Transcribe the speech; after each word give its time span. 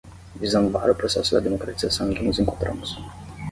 visando 0.41 0.71
barrar 0.71 0.89
o 0.89 0.95
processo 0.95 1.35
da 1.35 1.39
democratização 1.39 2.11
em 2.11 2.15
que 2.15 2.23
nos 2.23 2.39
encontramos 2.39 2.97